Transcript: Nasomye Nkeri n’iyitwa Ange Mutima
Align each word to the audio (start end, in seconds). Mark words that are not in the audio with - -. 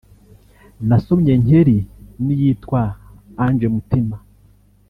Nasomye 0.87 1.33
Nkeri 1.41 1.77
n’iyitwa 2.23 2.81
Ange 3.43 3.67
Mutima 3.73 4.15